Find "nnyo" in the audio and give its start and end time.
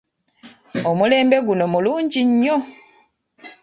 2.29-2.55